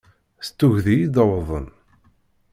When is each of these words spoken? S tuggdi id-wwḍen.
S 0.45 0.47
tuggdi 0.57 0.95
id-wwḍen. 1.05 1.67